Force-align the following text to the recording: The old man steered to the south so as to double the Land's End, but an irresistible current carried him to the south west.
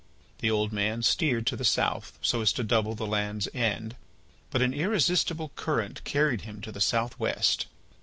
The 0.39 0.49
old 0.49 0.73
man 0.73 1.03
steered 1.03 1.45
to 1.45 1.55
the 1.55 1.63
south 1.63 2.17
so 2.23 2.41
as 2.41 2.51
to 2.53 2.63
double 2.63 2.95
the 2.95 3.05
Land's 3.05 3.47
End, 3.53 3.95
but 4.49 4.63
an 4.63 4.73
irresistible 4.73 5.51
current 5.55 6.03
carried 6.05 6.41
him 6.41 6.59
to 6.61 6.71
the 6.71 6.81
south 6.81 7.19
west. 7.19 7.67